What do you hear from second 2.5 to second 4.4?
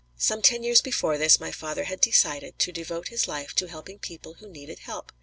to devote his life to helping people